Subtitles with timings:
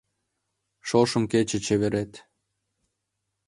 [0.87, 2.13] Шошым кече чеверет